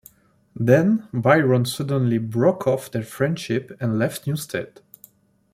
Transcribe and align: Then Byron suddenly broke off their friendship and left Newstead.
Then 0.55 1.07
Byron 1.13 1.65
suddenly 1.65 2.17
broke 2.17 2.65
off 2.65 2.89
their 2.89 3.03
friendship 3.03 3.77
and 3.79 3.99
left 3.99 4.25
Newstead. 4.25 4.81